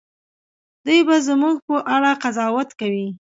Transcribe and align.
دوی 0.85 0.99
به 1.07 1.15
زموږ 1.27 1.55
په 1.67 1.75
اړه 1.95 2.11
قضاوت 2.23 2.69
کوي. 2.79 3.07